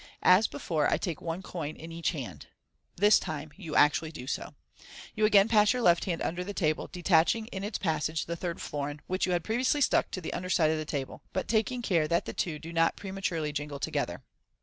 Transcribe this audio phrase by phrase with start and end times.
[0.23, 2.47] As before, I take one coin in each hand."
[2.95, 4.55] This time you actually do so.
[5.13, 8.59] You again pass your left hand under the table, detaching in its passage the third
[8.59, 10.79] florin, which you had pre* MODERN MAGIC 17$ Tiously stuck to the under side of
[10.79, 14.23] the table, but taking care that the two do not prematurely jingle together.